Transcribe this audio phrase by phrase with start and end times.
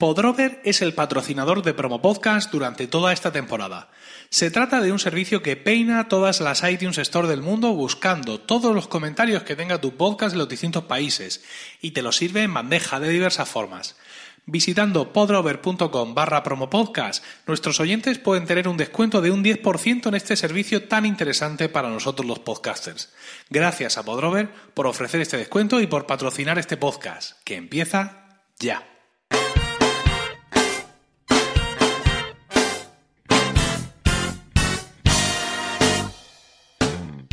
[0.00, 3.90] Podrover es el patrocinador de Promo Podcast durante toda esta temporada.
[4.30, 8.74] Se trata de un servicio que peina todas las iTunes Store del mundo buscando todos
[8.74, 11.44] los comentarios que tenga tu podcast en los distintos países
[11.82, 13.98] y te lo sirve en bandeja de diversas formas.
[14.46, 20.34] Visitando podrover.com barra promopodcast, nuestros oyentes pueden tener un descuento de un 10% en este
[20.34, 23.12] servicio tan interesante para nosotros los podcasters.
[23.50, 28.89] Gracias a Podrover por ofrecer este descuento y por patrocinar este podcast, que empieza ya.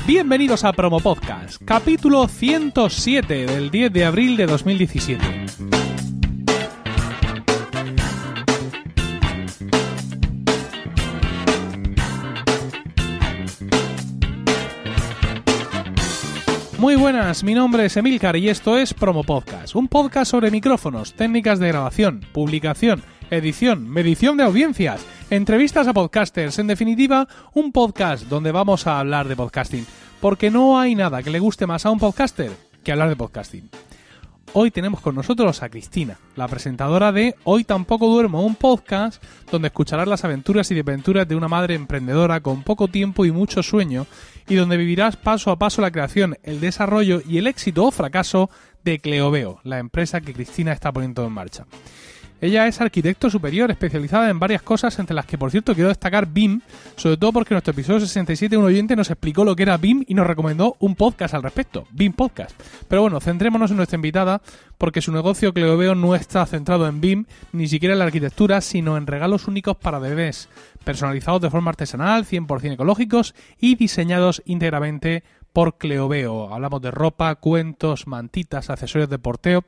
[0.08, 5.22] Bienvenidos a Promo Podcast, capítulo 107 del 10 de abril de 2017.
[16.78, 21.16] Muy buenas, mi nombre es Emilcar y esto es Promo Podcast, un podcast sobre micrófonos,
[21.16, 28.24] técnicas de grabación, publicación, edición, medición de audiencias, entrevistas a podcasters, en definitiva, un podcast
[28.28, 29.86] donde vamos a hablar de podcasting,
[30.20, 32.52] porque no hay nada que le guste más a un podcaster
[32.84, 33.70] que hablar de podcasting.
[34.54, 39.68] Hoy tenemos con nosotros a Cristina, la presentadora de Hoy tampoco duermo, un podcast donde
[39.68, 44.08] escucharás las aventuras y desventuras de una madre emprendedora con poco tiempo y mucho sueño
[44.48, 48.50] y donde vivirás paso a paso la creación, el desarrollo y el éxito o fracaso
[48.84, 51.66] de Cleoveo, la empresa que Cristina está poniendo en marcha.
[52.40, 56.28] Ella es arquitecto superior, especializada en varias cosas, entre las que, por cierto, quiero destacar
[56.28, 56.62] BIM,
[56.96, 60.04] sobre todo porque en nuestro episodio 67 un oyente nos explicó lo que era BIM
[60.08, 62.60] y nos recomendó un podcast al respecto, BIM Podcast.
[62.88, 64.42] Pero bueno, centrémonos en nuestra invitada,
[64.78, 68.98] porque su negocio, que no está centrado en BIM, ni siquiera en la arquitectura, sino
[68.98, 70.48] en regalos únicos para bebés,
[70.84, 76.54] personalizados de forma artesanal, 100% ecológicos y diseñados íntegramente por Cleoveo.
[76.54, 79.64] Hablamos de ropa, cuentos, mantitas, accesorios de porteo.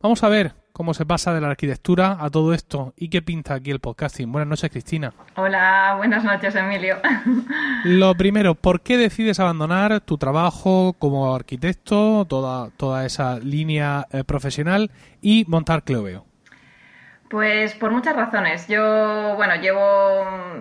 [0.00, 3.54] Vamos a ver cómo se pasa de la arquitectura a todo esto y qué pinta
[3.54, 4.30] aquí el podcasting.
[4.30, 5.12] Buenas noches, Cristina.
[5.34, 6.98] Hola, buenas noches, Emilio.
[7.84, 14.22] Lo primero, ¿por qué decides abandonar tu trabajo como arquitecto, toda, toda esa línea eh,
[14.22, 16.24] profesional y montar Cleoveo?
[17.28, 18.68] Pues por muchas razones.
[18.68, 19.82] Yo, bueno, llevo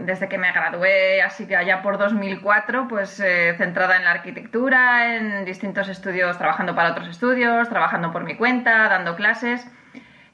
[0.01, 5.16] desde que me gradué, así que allá por 2004, pues eh, centrada en la arquitectura,
[5.16, 9.67] en distintos estudios, trabajando para otros estudios, trabajando por mi cuenta, dando clases.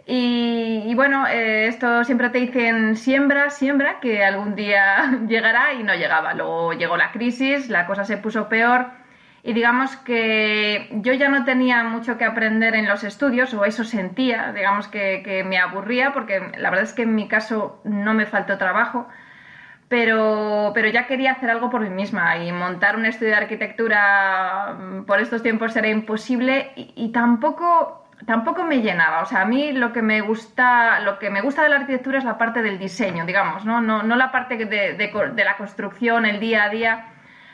[0.05, 5.95] Y, bueno, eh, esto siempre te dicen siembra, siembra, que algún día llegará y no
[5.95, 6.33] llegaba.
[6.33, 9.03] Luego llegó la crisis, la cosa se puso peor
[9.43, 13.83] y digamos que yo ya no tenía mucho que aprender en los estudios, o eso
[13.83, 18.25] sentía, digamos que, me aburría, porque la verdad es que en mi caso no me
[18.25, 19.07] faltó trabajo.
[19.89, 24.75] Pero, pero, ya quería hacer algo por mí misma y montar un estudio de arquitectura
[24.79, 29.21] mm, por estos tiempos era imposible y tampoco tampoco me llenaba.
[29.21, 32.17] O sea, a mí lo que me gusta, lo que me gusta de la arquitectura
[32.17, 36.25] es la parte del diseño, digamos, no, no, no la parte de, de, la construcción,
[36.25, 37.05] el día a día.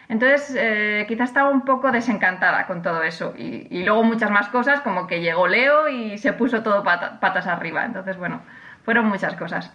[0.08, 3.34] Entonces, eh, quizás estaba un poco desencantada con todo eso.
[3.38, 7.86] Y, luego muchas más cosas, como que llegó Leo y se puso todo patas arriba.
[7.86, 8.42] Entonces, bueno,
[8.84, 9.72] fueron muchas cosas.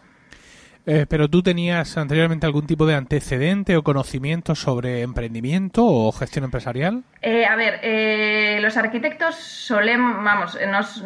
[0.86, 6.44] Eh, ¿Pero tú tenías anteriormente algún tipo de antecedente o conocimiento sobre emprendimiento o gestión
[6.44, 7.04] empresarial?
[7.22, 10.58] Eh, a ver, eh, los arquitectos solemos, vamos,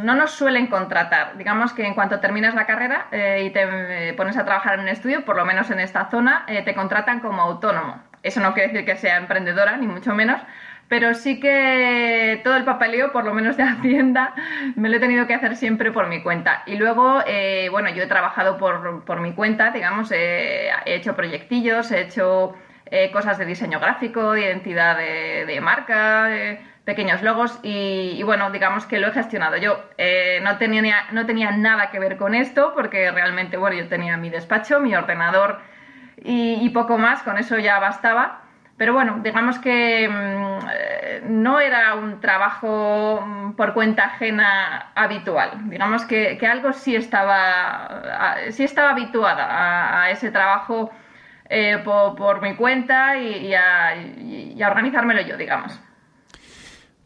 [0.03, 1.37] no nos suelen contratar.
[1.39, 3.07] Digamos que en cuanto terminas la carrera
[3.41, 6.75] y te pones a trabajar en un estudio, por lo menos en esta zona, te
[6.75, 8.03] contratan como autónomo.
[8.23, 10.41] Eso no quiere decir que sea emprendedora, ni mucho menos,
[10.89, 14.35] pero sí que todo el papeleo, por lo menos de Hacienda,
[14.75, 16.63] me lo he tenido que hacer siempre por mi cuenta.
[16.67, 21.91] Y luego, eh, bueno, yo he trabajado por, por mi cuenta, digamos, he hecho proyectillos,
[21.91, 22.55] he hecho
[22.87, 26.31] eh, cosas de diseño gráfico, de identidad de, marca,
[26.85, 29.59] pequeños logos y, bueno, digamos que lo he gestionado.
[29.59, 33.89] Yo eh, no, tenía, no tenía nada que ver con esto porque realmente, bueno, yo
[33.89, 35.61] tenía mi despacho, mi ordenador
[36.21, 38.48] y poco más, con eso ya bastaba.
[38.79, 45.69] Pero bueno, digamos que mm, eh, no era un trabajo mm, por cuenta ajena habitual.
[45.69, 50.91] Digamos que, algo sí estaba, sí estaba habituada a, ese trabajo
[51.51, 55.81] eh, por, mi cuenta y, a, organizármelo yo, digamos.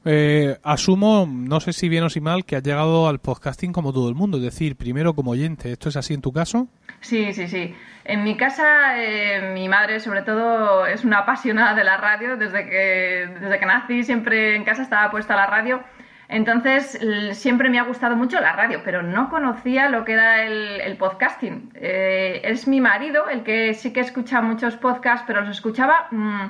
[0.04, 3.94] Eh, asumo, no sé si bien o si mal, que has llegado al podcasting como
[3.94, 5.72] todo el mundo, es decir, primero como oyente.
[5.72, 6.68] ¿Esto es así en tu caso?
[7.02, 7.76] Sí, sí, sí.
[8.04, 12.36] En mi casa, eh, mi madre sobre todo es una apasionada de la radio.
[12.36, 15.82] Desde que, desde que nací siempre en casa estaba puesta la radio.
[16.28, 16.98] Entonces,
[17.32, 21.70] siempre me ha gustado mucho la radio, pero no conocía lo que era el, podcasting.
[21.74, 26.08] Eh, es mi marido el que sí que escucha muchos podcasts, pero los escuchaba...
[26.10, 26.46] Mm,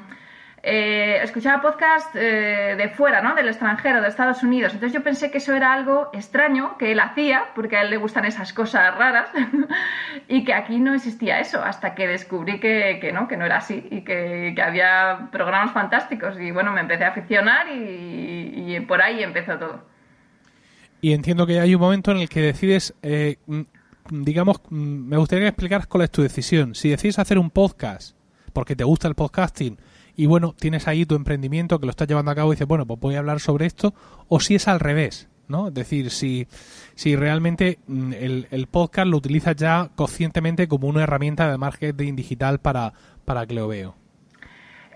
[0.65, 3.35] eh, escuchaba podcast eh, de fuera, ¿no?
[3.35, 4.73] Del extranjero, de Estados Unidos.
[4.73, 7.97] Entonces yo pensé que eso era algo extraño que él hacía, porque a él le
[7.97, 9.29] gustan esas cosas raras,
[10.29, 13.89] y que aquí no existía eso, hasta que descubrí que, no, que no era así,
[13.91, 16.39] y que, había programas fantásticos.
[16.39, 19.85] Y bueno, me empecé a aficionar y, por ahí empezó todo.
[21.01, 23.63] Y entiendo que hay un momento en el que decides, eh, mm,
[24.11, 26.77] digamos, mm, me gustaría que explicaras cuál es tu decisión.
[26.77, 28.17] Si decides hacer un podcast
[28.53, 29.79] porque te gusta el podcasting,
[30.17, 32.87] y bueno, tienes ahí tu emprendimiento que lo estás llevando a cabo y dices, bueno,
[32.87, 33.95] pues voy a hablar sobre esto,
[34.29, 35.69] o si es al revés, ¿no?
[35.69, 36.47] Es decir, si,
[36.95, 42.59] si realmente mm, el, podcast lo utilizas ya conscientemente como una herramienta de marketing digital
[42.61, 42.93] para,
[43.25, 43.95] para Cleoveo.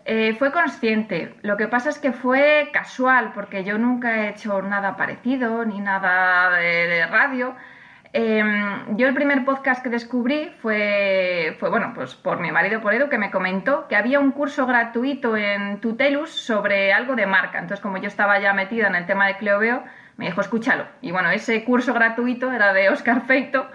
[0.05, 1.35] Eh, fue consciente.
[1.43, 5.81] Lo que pasa es que fue casual, porque yo nunca he hecho nada parecido, ni
[5.81, 7.57] nada de radio.
[8.13, 12.95] Em, yo el primer podcast que descubrí fue, fue, bueno, pues por mi marido, por
[12.95, 17.59] Edu, que me comentó que había un curso gratuito en Tutelus sobre algo de marca.
[17.59, 19.85] Entonces, como yo estaba ya metida en el tema de Cleoveo,
[20.17, 20.87] me dijo, escúchalo.
[21.03, 23.69] Y bueno, ese curso gratuito era de Oscar Feito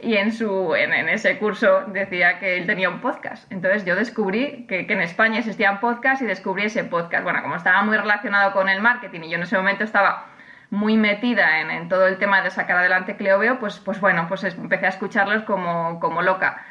[0.00, 3.50] y en, su, en, ese curso decía que él tenía un podcast.
[3.50, 7.24] Entonces yo descubrí que, que en España existían podcasts y descubrí ese podcast.
[7.24, 10.26] Bueno, como estaba muy relacionado con el marketing y yo en ese momento estaba
[10.70, 14.86] muy metida en, todo el tema de sacar adelante Cleoveo, pues, pues bueno, pues empecé
[14.86, 16.62] a escucharlos como, loca.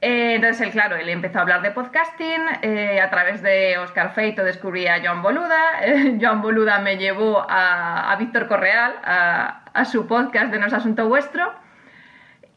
[0.00, 4.12] Eh, entonces, él, claro, él empezó a hablar de podcasting, eh, a través de Oscar
[4.12, 5.80] Feito descubrí a Joan Boluda,
[6.20, 11.08] Joan Boluda me llevó a, Víctor Correal, a, a, su podcast de No es Asunto
[11.08, 11.52] Vuestro,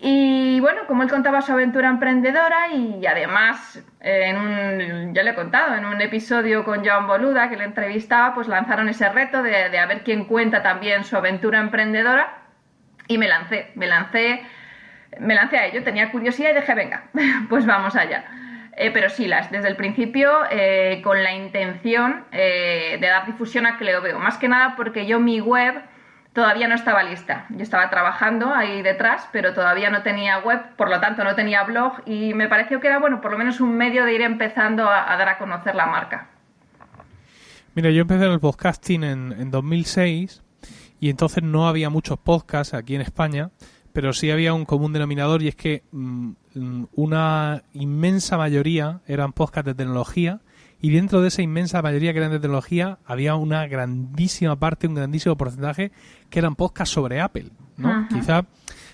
[0.02, 5.36] y bueno, como él contaba su aventura emprendedora y además, en un, ya le he
[5.36, 9.78] contado, en un episodio con Joan Boluda que le entrevistaba, pues lanzaron ese reto de,
[9.78, 12.46] a ver quién cuenta también su aventura emprendedora
[13.08, 14.42] y me lancé, me lancé,
[15.20, 17.04] me lancé a ello, tenía curiosidad y dije, venga,
[17.50, 18.24] pues vamos allá.
[18.78, 23.66] Eh, pero sí, las, desde el principio eh, con la intención eh, de dar difusión
[23.66, 25.76] a que le veo, más que nada porque yo mi web
[26.34, 27.46] todavía no estaba lista.
[27.50, 31.64] Yo estaba trabajando ahí detrás, pero todavía no tenía web, por lo tanto no tenía
[31.64, 34.90] blog y me pareció que era, bueno, por lo menos un medio de ir empezando
[34.90, 36.30] a, dar a conocer la marca.
[37.76, 40.44] Mira, yo empecé en el podcasting en, en 2006
[41.00, 43.52] y entonces no había muchos podcasts aquí en España,
[43.94, 49.34] pero sí había un común denominador y es que mm, mm, una inmensa mayoría eran
[49.34, 50.42] podcasts de tecnología
[50.82, 54.96] y dentro de esa inmensa mayoría que eran de tecnología había una grandísima parte, un
[54.96, 55.92] grandísimo porcentaje
[56.30, 58.08] que eran podcasts sobre Apple, ¿no?
[58.10, 58.46] Quizá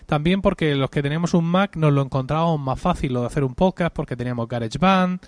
[0.05, 3.43] también porque los que teníamos un Mac nos lo encontrábamos más fácil lo de hacer
[3.43, 5.19] un podcast porque teníamos GarageBand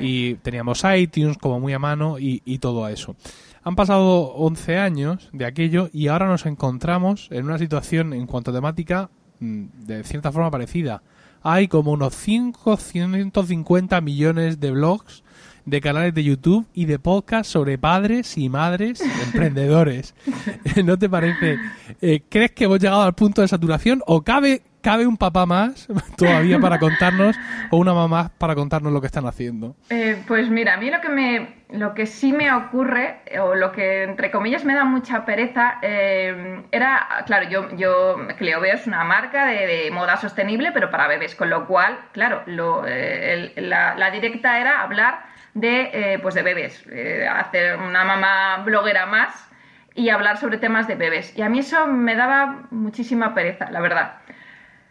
[0.00, 3.16] y teníamos iTunes como muy a mano y, y todo eso.
[3.62, 8.50] Han pasado 11 años de aquello y ahora nos encontramos en una situación en cuanto
[8.50, 9.10] a temática
[9.40, 11.02] mm, de cierta forma parecida.
[11.42, 15.22] Hay como unos 550 millones de blogs
[15.64, 20.14] de canales de YouTube y de podcast sobre padres y madres emprendedores.
[20.84, 21.58] ¿No te parece?
[22.00, 25.86] Eh, ¿Crees que hemos llegado al punto de saturación o cabe cabe un papá más
[26.16, 27.36] todavía para contarnos
[27.70, 29.76] o una mamá para contarnos lo que están haciendo?
[29.90, 33.72] Eh, pues mira, a mí lo que me lo que sí me ocurre o lo
[33.72, 39.04] que entre comillas me da mucha pereza eh, era claro yo yo Cleoveo es una
[39.04, 44.60] marca de, moda sostenible pero para bebés con lo cual claro lo, la, la directa
[44.60, 49.48] era hablar de, eh, pues de bebés, eh, hacer una mamá bloguera más
[49.94, 51.36] y hablar sobre temas de bebés.
[51.36, 54.14] Y a mí eso me daba muchísima pereza, la verdad.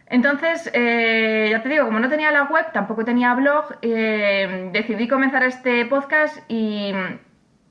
[0.07, 5.43] Entonces, eh, ya te digo, como no tenía la web, tampoco tenía blog, decidí comenzar
[5.43, 6.93] este podcast y,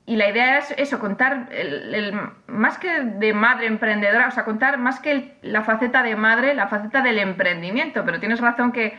[0.07, 2.13] la idea es eso, contar el,
[2.47, 6.67] más que de madre emprendedora, o sea, contar más que la faceta de madre, la
[6.67, 8.03] faceta del emprendimiento.
[8.03, 8.97] Pero tienes razón que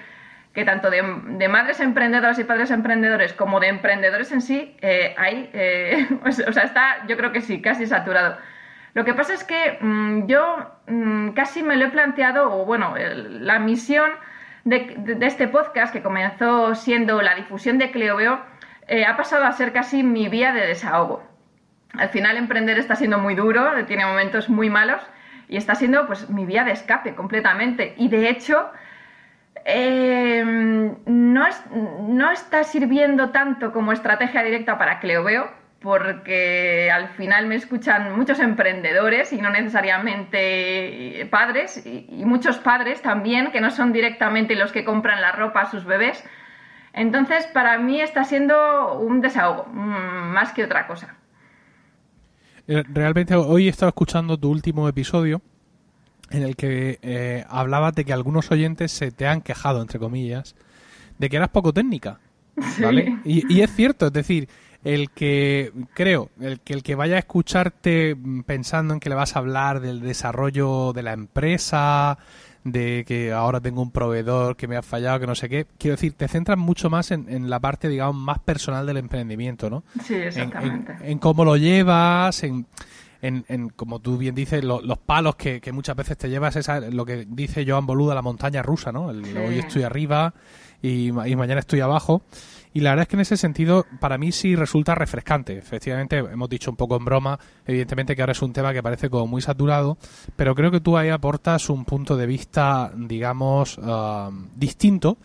[0.52, 1.02] que tanto de,
[1.48, 6.64] madres emprendedoras y padres emprendedores como de emprendedores en sí eh, hay, eh, o sea,
[6.64, 8.36] está yo creo que sí, casi saturado.
[8.94, 12.94] Lo que pasa es que mm, yo mm, casi me lo he planteado, o bueno,
[12.96, 14.10] la misión
[14.64, 18.40] de, este podcast, que comenzó siendo la difusión de Cleoveo,
[18.88, 21.22] eh, ha pasado a ser casi mi vía de desahogo.
[21.94, 25.02] Al final emprender está siendo muy duro, tiene momentos muy malos
[25.48, 27.94] y está siendo pues mi vía de escape completamente.
[27.96, 28.70] Y de hecho,
[29.64, 30.42] eh,
[31.06, 31.46] no,
[32.08, 35.50] no, está sirviendo tanto como estrategia directa para Cleoveo,
[35.80, 43.50] porque al final me escuchan muchos emprendedores y no necesariamente padres, y, muchos padres también,
[43.52, 46.24] que no son directamente los que compran la ropa a sus bebés.
[46.92, 51.16] Entonces, para mí está siendo un desahogo, mm, más que otra cosa.
[52.68, 55.42] Eh, realmente hoy he estado escuchando tu último episodio
[56.32, 60.54] en el que eh, hablabas de que algunos oyentes se te han quejado, entre comillas,
[61.18, 62.18] de que eras poco técnica.
[62.82, 63.18] ¿vale?
[63.24, 64.48] Y, es cierto, es decir,
[64.84, 69.36] el que creo, el que el que vaya a escucharte pensando en que le vas
[69.36, 72.18] a hablar del desarrollo de la empresa,
[72.64, 75.66] de que ahora tengo un proveedor que me ha fallado, que no sé qué.
[75.78, 79.84] Quiero decir, te centras mucho más en, la parte, digamos, más personal del emprendimiento, ¿no?
[80.04, 80.96] Sí, exactamente.
[81.02, 82.66] En, cómo lo llevas, en,
[83.22, 87.24] en, como tú bien dices, los palos que, muchas veces te llevas, esa, lo que
[87.28, 89.10] dice Joan Boluda, la montaña rusa, ¿no?
[89.10, 90.34] El, Hoy estoy arriba
[90.82, 92.22] y, y mañana estoy abajo.
[92.74, 95.56] Y la verdad es que en ese sentido, para mí sí resulta refrescante.
[95.58, 99.10] Efectivamente, hemos dicho un poco en broma, evidentemente que ahora es un tema que parece
[99.10, 99.98] como muy saturado,
[100.36, 105.18] pero creo que tú ahí aportas un punto de vista, digamos, ah, distinto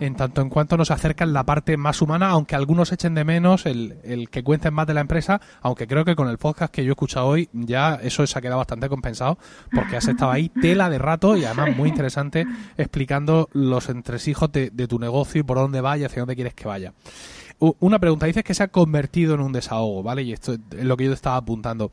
[0.00, 3.66] en tanto en cuanto nos acercan la parte más humana, aunque algunos echen de menos
[3.66, 6.84] el, el, que cuenten más de la empresa, aunque creo que con el podcast que
[6.84, 9.38] yo he escuchado hoy ya eso se ha quedado bastante compensado,
[9.72, 14.70] porque has estado ahí tela de rato y además muy interesante explicando los entresijos de,
[14.70, 16.92] de tu negocio y por dónde va y hacia dónde quieres que vaya.
[17.58, 20.22] Una pregunta, dices que se ha convertido en un desahogo, ¿vale?
[20.22, 21.90] Y esto es lo que yo estaba apuntando.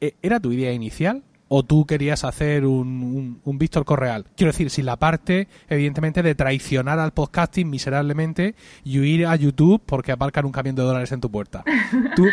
[0.00, 1.22] ¿E-, ¿Era tu idea inicial?
[1.54, 4.24] O tú querías hacer un, un, Víctor Correal.
[4.38, 8.54] Quiero decir, sin la parte, evidentemente, de traicionar al podcasting miserablemente
[8.84, 11.62] y huir a YouTube porque aparcan un camión de dólares en tu puerta.
[12.16, 12.26] ¿Tú,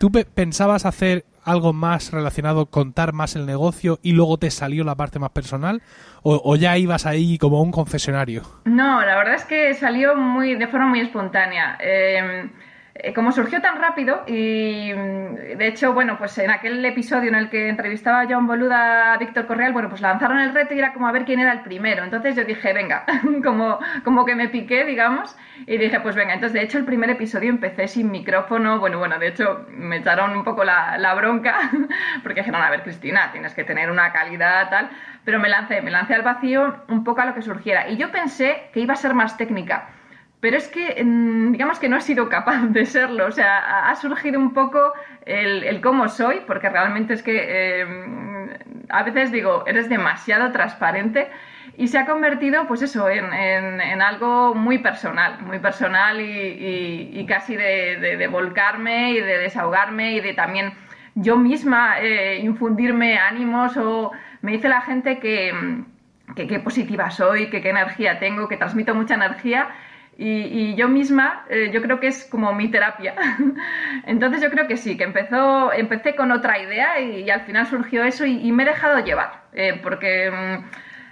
[0.00, 4.94] tú pensabas hacer algo más relacionado, contar más el negocio y luego te salió la
[4.94, 5.82] parte más personal?
[6.22, 8.44] ¿O, o ya ibas ahí como un confesionario?
[8.64, 11.76] No, la verdad es que salió muy de forma muy espontánea.
[11.82, 12.48] Eh,
[13.14, 17.50] como surgió tan rápido y mm, de hecho, bueno, pues en aquel episodio en el
[17.50, 20.92] que entrevistaba a John Boluda a Víctor Correal, bueno, pues lanzaron el reto y era
[20.92, 22.04] como a ver quién era el primero.
[22.04, 23.04] Entonces yo dije, venga,
[23.44, 25.36] como, como que me piqué, digamos,
[25.66, 29.18] y dije, pues venga, entonces de hecho el primer episodio empecé sin micrófono, bueno, bueno,
[29.18, 31.70] de hecho me echaron un poco la, la bronca,
[32.22, 34.90] porque dijeron, a ver, Cristina, tienes que tener una calidad tal,
[35.24, 37.88] pero me lancé, me lancé al vacío un poco a lo que surgiera.
[37.88, 39.88] Y yo pensé que iba a ser más técnica
[40.44, 41.02] pero es que
[41.52, 44.92] digamos que no he sido capaz de serlo, o sea, ha surgido un poco
[45.24, 48.50] el, cómo soy, porque realmente es que em,
[48.90, 51.28] a veces digo, eres demasiado transparente
[51.78, 58.28] y se ha convertido, pues eso, en, algo muy personal, muy personal y, casi de,
[58.30, 60.74] volcarme y de desahogarme y de también
[61.14, 65.54] yo misma eh, infundirme ánimos o me dice la gente que,
[66.36, 69.68] que, positiva soy, que qué energía tengo, que transmito mucha energía
[70.16, 73.14] y, yo misma, eh, yo creo que es como mi terapia.
[74.06, 78.04] Entonces yo creo que sí, que empezó, empecé con otra idea y, al final surgió
[78.04, 80.64] eso y, me he dejado llevar, eh, porque mm,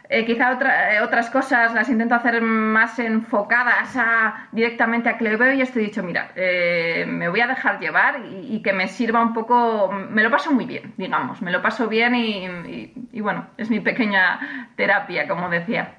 [0.09, 0.59] eh, quizá
[1.03, 5.87] otras cosas las intento hacer más enfocadas a, directamente a que lo veo y estoy
[5.87, 10.31] dicho, mira, me voy a dejar llevar y, que me sirva un poco, me lo
[10.31, 15.49] paso muy bien, digamos, me lo paso bien y bueno, es mi pequeña terapia, como
[15.49, 15.97] decía.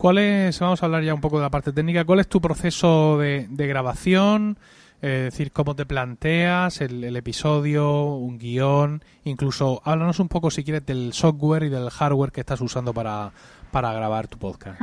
[0.00, 2.40] ¿Cuál es, vamos a hablar ya un poco de la parte técnica, cuál es tu
[2.40, 4.56] proceso de, grabación?
[5.02, 10.86] es decir, cómo te planteas el, episodio, un guion, incluso háblanos un poco si quieres
[10.86, 13.30] del software y del hardware que estás usando para,
[13.72, 14.80] grabar tu podcast.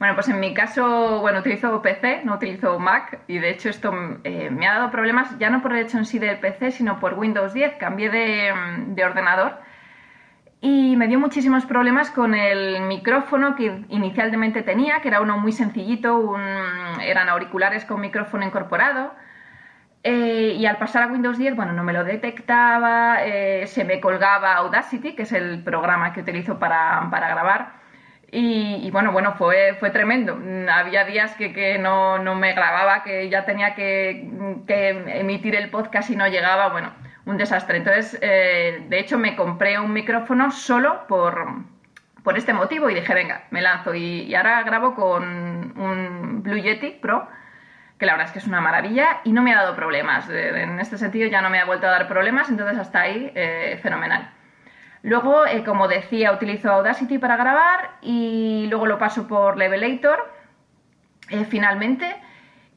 [0.00, 3.92] Bueno, pues en mi caso, bueno, utilizo PC, no utilizo Mac y de hecho esto
[4.24, 6.98] eh, me ha dado problemas ya no por el hecho en sí del PC, sino
[6.98, 9.60] por Windows 10, cambié de ordenador
[10.64, 15.50] y me dio muchísimos problemas con el micrófono que inicialmente tenía, que era uno muy
[15.50, 16.36] sencillito,
[17.02, 19.12] eran auriculares con micrófono incorporado.
[20.04, 24.00] Eh, y al pasar a Windows 10, bueno, no me lo detectaba, eh, se me
[24.00, 27.72] colgaba Audacity, que es el programa que utilizo para, grabar.
[28.30, 30.38] Y, bueno, bueno, fue, fue tremendo.
[30.72, 34.30] Había días que, no, me grababa, que ya tenía que,
[34.66, 36.68] que emitir el podcast y no llegaba.
[36.68, 36.92] Bueno,
[37.26, 37.78] un desastre.
[37.78, 41.64] Entonces, eh, de hecho, me compré un micrófono solo por,
[42.22, 43.94] por este motivo y dije, venga, me lanzo.
[43.94, 45.24] Y, ahora grabo con
[45.78, 47.28] un Blue Yeti Pro,
[47.98, 50.28] que la verdad es que es una maravilla y no me ha dado problemas.
[50.28, 53.78] En este sentido ya no me ha vuelto a dar problemas, entonces hasta ahí, eh,
[53.82, 54.30] fenomenal.
[55.04, 60.32] Luego, eh, como decía, utilizo Audacity para grabar y luego lo paso por Levelator,
[61.48, 62.14] finalmente.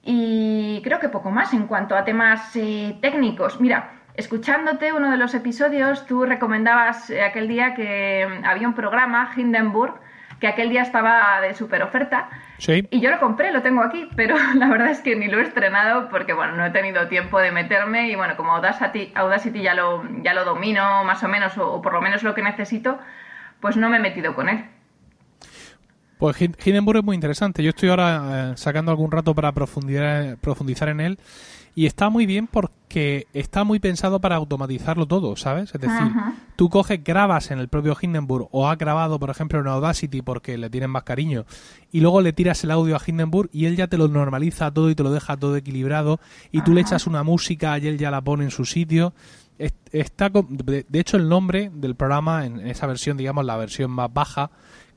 [0.02, 2.54] Y creo que poco más en cuanto a temas
[3.02, 3.60] técnicos.
[3.60, 8.74] Mira, Escuchándote uno de los episodios, tú recomendabas eh, aquel día que mm, había un
[8.74, 9.96] programa, Hindenburg,
[10.40, 12.30] que aquel día estaba de super oferta.
[12.58, 12.88] Sí.
[12.92, 15.44] Y yo lo compré, lo tengo aquí, pero la verdad es que ni lo he
[15.44, 19.74] estrenado porque, bueno, no he tenido tiempo de meterme y, bueno, como Audacity, Audacity ya,
[19.74, 22.98] lo, ya lo domino más o menos, o, por lo menos lo que necesito,
[23.60, 24.66] pues no me he metido con él.
[26.18, 27.62] Pues Hindenburg es muy interesante.
[27.62, 31.20] Yo estoy ahora eh, sacando algún rato para profundizar, profundizar en él
[31.75, 35.75] y está muy bien porque está muy pensado para automatizarlo todo, ¿sabes?
[35.75, 36.12] Es decir,
[36.55, 40.58] tú coges, grabas en el propio Hindenburg o has grabado, por ejemplo, en Audacity porque
[40.58, 41.46] le tienen más cariño
[41.91, 44.89] y luego le tiras el audio a Hindenburg y él ya te lo normaliza todo
[44.89, 48.10] y te lo deja todo equilibrado y tú le echas una música y él ya
[48.10, 49.13] la pone en su sitio.
[49.58, 54.51] Está, de hecho, el nombre del programa en esa versión, digamos, la versión más baja,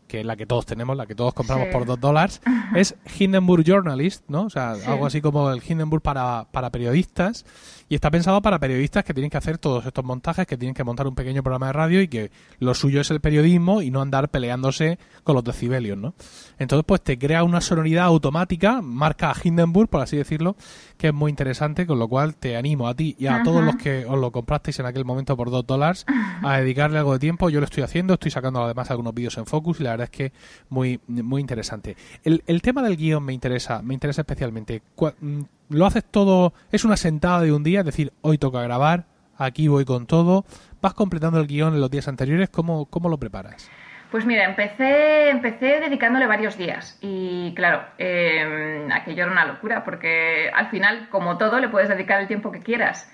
[0.09, 2.41] que es la que todos tenemos, la que todos compramos por dos dólares,
[2.75, 4.45] es Hindenburg Journalist, ¿no?
[4.45, 7.45] O sea, algo así como el Hindenburg para, para periodistas.
[7.91, 10.85] Y está pensado para periodistas que tienen que hacer todos estos montajes, que tienen que
[10.85, 14.03] montar un pequeño programa de radio y que lo suyo es el periodismo y no
[14.03, 16.15] andar peleándose con los decibelios, ¿no?
[16.59, 20.57] Entonces, pues te crea una sonoridad automática, marca Hindenburg, por así decirlo,
[20.99, 23.77] que es muy interesante, con lo cual te animo a ti y a todos los
[23.77, 26.05] que os lo comprasteis en aquel momento por dos dólares
[26.43, 27.51] a dedicarle algo de tiempo.
[27.51, 30.17] Yo lo estoy haciendo, estoy sacando además algunos vídeos en Focus y la verdad es
[30.17, 30.33] que
[30.69, 31.97] muy, muy interesante.
[32.25, 34.83] El, el tema del guion me interesa, me interesa especialmente.
[35.21, 39.05] Mm, ¿Lo haces todo, es una sentada de un día, es decir, hoy toca grabar,
[39.37, 40.45] aquí voy con todo,
[40.81, 43.71] vas completando el guion en los días anteriores, ¿cómo, cómo lo preparas?
[44.11, 50.51] Pues mira, empecé, empecé dedicándole varios días y claro, eh, aquello era una locura porque
[50.55, 53.13] al final, como todo, le puedes dedicar el tiempo que quieras.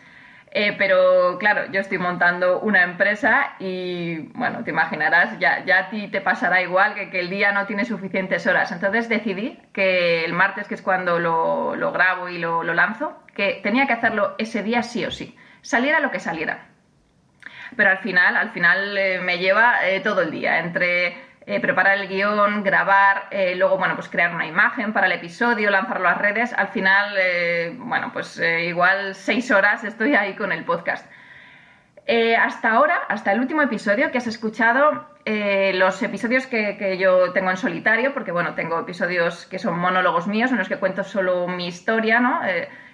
[0.57, 5.91] Eh, pero claro, yo estoy montando una empresa y bueno, te imaginarás, ya, ya a
[5.91, 8.71] ti te pasará igual que, que el día no tiene suficientes horas.
[8.71, 13.19] Entonces decidí que el martes, que es cuando lo, lo grabo y lo, lo lanzo,
[13.35, 16.69] que tenía que hacerlo ese día sí o sí, saliera lo que saliera
[17.77, 21.99] pero al final, al final eh, me lleva eh, todo el día, entre eh, preparar
[21.99, 26.21] el guion, grabar, luego, bueno, pues crear una imagen para el episodio, lanzarlo a las
[26.21, 27.17] redes, al final,
[27.79, 31.07] bueno, pues igual seis horas estoy ahí con el podcast.
[32.07, 37.51] Hasta ahora, hasta el último episodio que has escuchado, los episodios que, que, yo tengo
[37.51, 41.49] en solitario, porque bueno, tengo episodios que son monólogos míos en los que cuento solo
[41.49, 42.41] mi historia, ¿no?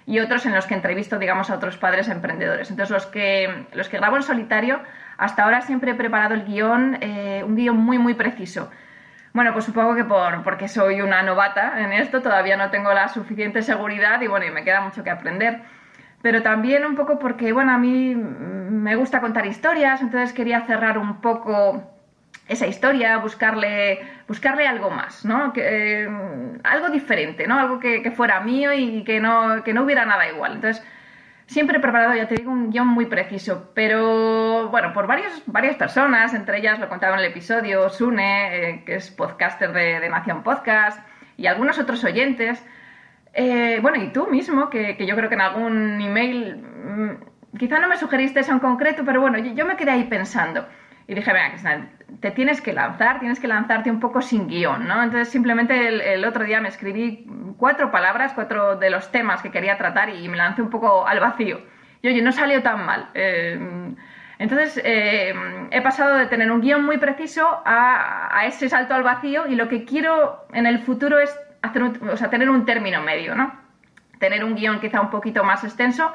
[0.05, 2.69] y otros en los que entrevisto, digamos, a otros padres emprendedores.
[2.69, 4.81] Entonces, los que, los que grabo en solitario,
[5.17, 8.71] hasta ahora siempre he preparado el guion, eh, un guion muy, muy preciso.
[9.33, 13.07] Bueno, pues supongo que por, porque soy una novata en esto, todavía no tengo la
[13.07, 15.61] suficiente seguridad y bueno, y me queda mucho que aprender.
[16.21, 20.97] Pero también un poco porque, bueno, a mí me gusta contar historias, entonces quería cerrar
[20.97, 21.83] un poco
[22.47, 25.53] esa historia, buscarle, buscarle algo más, ¿no?
[25.53, 26.09] Que, eh,
[26.63, 27.59] algo diferente, ¿no?
[27.59, 30.55] Algo que, fuera mío y que no, que no hubiera nada igual.
[30.55, 30.83] Entonces,
[31.51, 35.75] siempre he preparado, ya te digo, un guion muy preciso, pero bueno, por varias, varias
[35.75, 40.43] personas, entre ellas lo contaba en el episodio, Sune, eh, que es podcaster de, Nación
[40.43, 41.05] Podcast,
[41.37, 42.65] y algunos otros oyentes,
[43.33, 47.87] eh, bueno, y tú mismo, que, yo creo que en algún email, mm, quizá no
[47.87, 50.65] me sugeriste eso en concreto, pero bueno, yo, yo me quedé ahí pensando.
[51.07, 51.89] Y dije, venga,
[52.21, 55.03] te tienes que lanzar, tienes que lanzarte un poco sin guion, ¿no?
[55.03, 59.77] Entonces simplemente el, otro día me escribí cuatro palabras, cuatro de los temas que quería
[59.77, 61.59] tratar y me lancé un poco al vacío.
[62.01, 63.09] Y oye, no salió tan mal.
[63.13, 63.59] Eh,
[64.39, 65.33] entonces eh,
[65.69, 69.67] he pasado de tener un guion muy preciso a, ese salto al vacío y lo
[69.67, 73.53] que quiero en el futuro es hacer o sea, tener un término medio, ¿no?
[74.19, 76.11] Tener un guion quizá un poquito más extenso,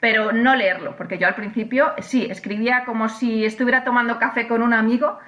[0.00, 4.62] pero no leerlo, porque yo al principio sí, escribía como si estuviera tomando café con
[4.62, 5.18] un amigo,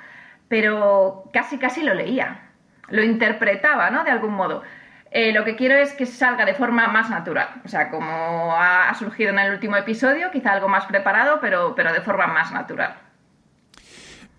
[0.48, 2.50] pero casi casi lo leía,
[2.88, 4.04] lo interpretaba, ¿no?
[4.04, 4.62] De algún modo.
[5.10, 8.94] Eh, lo que quiero es que salga de forma más natural, o sea, como ha,
[8.94, 12.94] surgido en el último episodio, quizá algo más preparado, pero, pero de forma más natural.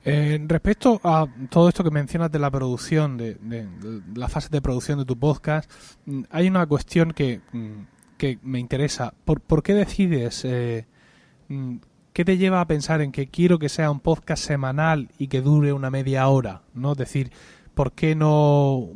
[0.04, 3.38] Eh, respecto a todo esto que mencionas de la producción, de,
[4.16, 5.72] la fase de producción de tu podcast,
[6.06, 7.84] mm, hay una cuestión que mm,
[8.22, 9.16] que me interesa.
[9.26, 10.86] ¿Por, por qué decides, eh,
[11.48, 11.78] mm,
[12.14, 15.42] qué te lleva a pensar en que quiero que sea un podcast semanal y que
[15.42, 16.62] dure una media hora?
[16.76, 16.92] ¿No?
[16.92, 17.32] Es decir,
[17.74, 18.90] ¿por qué no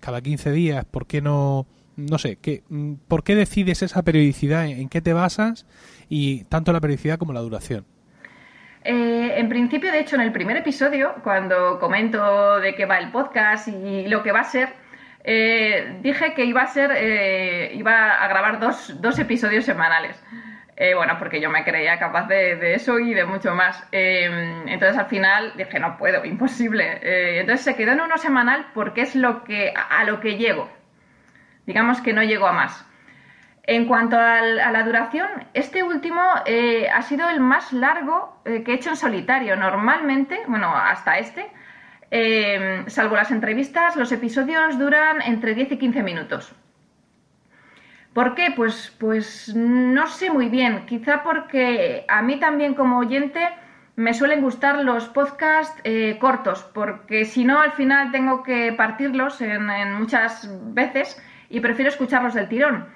[0.00, 0.86] cada 15 días?
[0.86, 2.64] ¿Por qué no, no sé, qué,
[3.06, 4.66] ¿por qué decides esa periodicidad?
[4.66, 5.66] ¿En qué te basas?
[6.08, 7.84] Y tanto la periodicidad como la duración.
[8.82, 13.10] Eh, en principio, de hecho, en el primer episodio, cuando comento de qué va el
[13.10, 14.70] podcast y lo que va a ser,
[15.22, 20.22] eh, dije que iba a ser, eh, iba a grabar dos, dos episodios semanales.
[20.76, 23.86] Eh, bueno, porque yo me creía capaz de, eso y de mucho más.
[23.92, 27.38] entonces al final dije, no puedo, imposible.
[27.38, 30.70] entonces se quedó en uno semanal porque es lo que, a, lo que llego.
[31.66, 32.86] Digamos que no llego a más.
[33.72, 38.90] En cuanto a la duración, este último ha sido el más largo que he hecho
[38.90, 39.54] en solitario.
[39.54, 41.46] Normalmente, bueno, hasta este,
[42.10, 46.52] Em, salvo las entrevistas, los episodios duran entre 10 y 15 minutos.
[48.12, 48.52] ¿Por qué?
[48.56, 50.86] Pues, pues no sé muy bien.
[50.86, 53.40] Quizá porque a mí también como oyente
[53.94, 59.40] me suelen gustar los podcasts eh, cortos, porque si no, al final tengo que partirlos
[59.40, 62.88] en, muchas veces y prefiero escucharlos del tirón.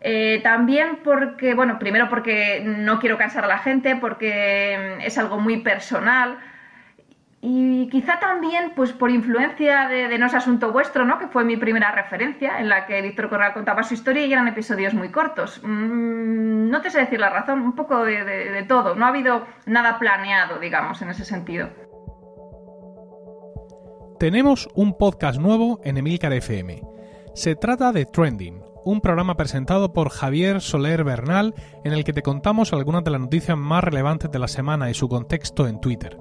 [0.00, 5.38] Eh, también porque, bueno, primero porque no quiero cansar a la gente, porque es algo
[5.38, 6.38] muy personal.
[7.42, 11.18] Y quizá también, pues por influencia de, No es Asunto Vuestro, ¿no?
[11.18, 14.46] que fue mi primera referencia, en la que Víctor Corral contaba su historia y eran
[14.46, 15.60] episodios muy cortos.
[15.62, 18.94] Mm, no te sé decir la razón, un poco de, todo.
[18.94, 21.70] No ha habido nada planeado, digamos, en ese sentido.
[24.18, 26.82] Tenemos un podcast nuevo en Emilcar FM.
[27.34, 32.22] Se trata de Trending, un programa presentado por Javier Soler Bernal en el que te
[32.22, 36.18] contamos algunas de las noticias más relevantes de la semana y su contexto en Twitter.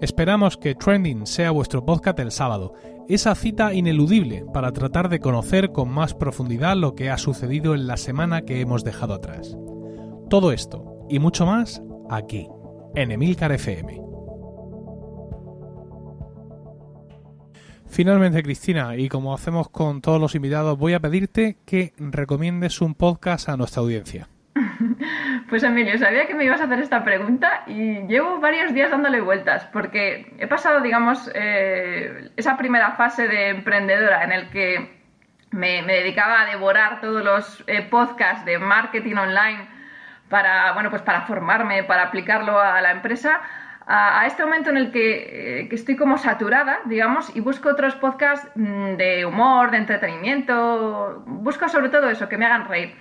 [0.00, 2.74] Esperamos que Trending sea vuestro podcast el sábado,
[3.08, 7.86] esa cita ineludible para tratar de conocer con más profundidad lo que ha sucedido en
[7.86, 9.56] la semana que hemos dejado atrás.
[10.28, 12.48] Todo esto y mucho más aquí,
[12.94, 14.03] en Emilcar FM.
[17.88, 22.94] Finalmente, Cristina, y como hacemos con todos los invitados, voy a pedirte que recomiendes un
[22.94, 24.28] podcast a nuestra audiencia.
[25.48, 29.20] Pues Emilio, sabía que me ibas a hacer esta pregunta y llevo varios días dándole
[29.20, 35.02] vueltas porque he pasado, digamos, eh, esa primera fase de emprendedora en el que
[35.50, 39.68] me, dedicaba a devorar todos los eh, podcasts de marketing online
[40.28, 43.40] para, bueno, pues para formarme, para aplicarlo a la empresa,
[43.86, 47.94] a, este momento en el que, eh, que, estoy como saturada, digamos, y busco otros
[47.96, 52.94] podcasts mm, de humor, de entretenimiento, busco sobre todo eso, que me hagan reír.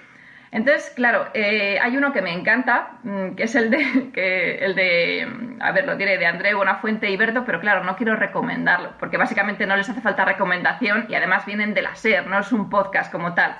[0.51, 4.75] Entonces, claro, eh, hay uno que me encanta, mm, que es el de, que, el
[4.75, 8.93] de, a ver, lo diré, de André Buenafuente y Berto, pero claro, no quiero recomendarlo,
[8.99, 12.51] porque básicamente no les hace falta recomendación y además vienen de la SER, no es
[12.51, 13.57] un podcast como tal.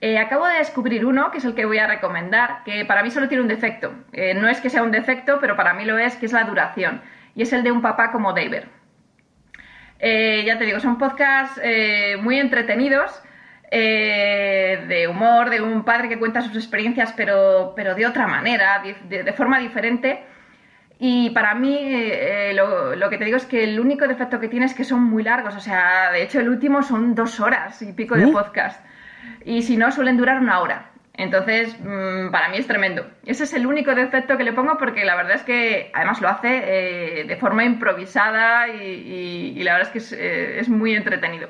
[0.00, 3.10] Eh, acabo de descubrir uno, que es el que voy a recomendar, que para mí
[3.10, 3.92] solo tiene un defecto.
[4.12, 6.44] Eh, no es que sea un defecto, pero para mí lo es, que es la
[6.44, 7.02] duración.
[7.34, 8.64] Y es el de un papá como David.
[10.00, 11.60] ya te digo, son podcasts
[12.22, 13.22] muy entretenidos
[13.72, 18.82] eh, de humor, de un padre que cuenta sus experiencias, pero, pero de otra manera,
[19.08, 20.24] de, forma diferente.
[20.98, 24.66] Y para mí, eh, lo, que te digo es que el único defecto que tiene
[24.66, 25.54] es que son muy largos.
[25.54, 28.84] O sea, de hecho, el último son dos horas y pico de podcast.
[29.44, 30.90] Y si no, suelen durar una hora.
[31.14, 33.06] Entonces, mm, para mí es tremendo.
[33.26, 36.28] Ese es el único defecto que le pongo porque la verdad es que además lo
[36.28, 36.48] hace
[37.20, 41.48] eh, de forma improvisada y, la verdad es que es muy entretenido.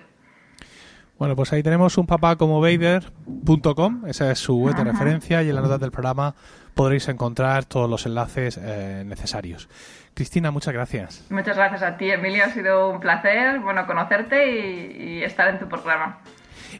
[1.21, 5.51] Bueno, pues ahí tenemos un papá como Vader.com, esa es su web de referencia y
[5.51, 6.35] en las notas del programa
[6.75, 9.69] podréis encontrar todos los enlaces eh, necesarios.
[10.15, 11.27] Cristina, muchas gracias.
[11.31, 12.45] Muchas gracias a ti, Emilio.
[12.45, 16.21] Ha sido un placer bueno, conocerte y, estar en tu programa.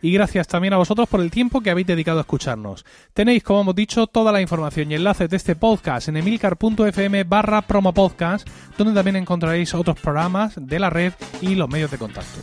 [0.03, 2.85] Y gracias también a vosotros por el tiempo que habéis dedicado a escucharnos.
[3.15, 7.63] Tenéis, como hemos dicho, toda la información y enlaces de este podcast en emilcar.fm barra
[7.63, 12.41] promopodcast, donde también encontraréis otros programas de la red y los medios de contacto.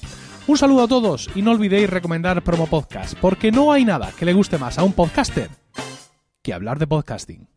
[0.48, 4.24] Un saludo a todos y no olvidéis recomendar Promo Podcast, porque no hay nada que
[4.24, 5.50] le guste más a un podcaster
[6.42, 7.57] que hablar de podcasting.